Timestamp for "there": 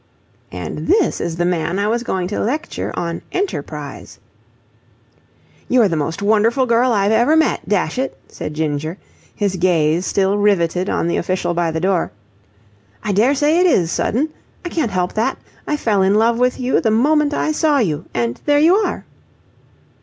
18.47-18.57